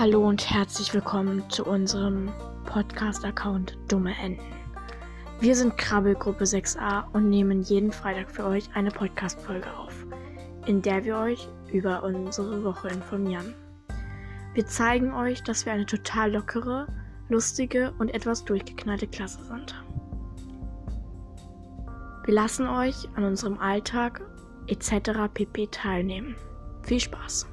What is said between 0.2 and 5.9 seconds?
und herzlich willkommen zu unserem Podcast-Account Dumme Enden. Wir sind